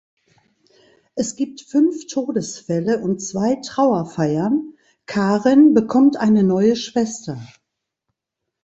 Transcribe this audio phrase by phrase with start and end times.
[1.13, 4.73] Es gibt fünf Todesfälle und zwei Trauerfeiern,
[5.05, 7.39] Karen bekommt eine neue Schwester.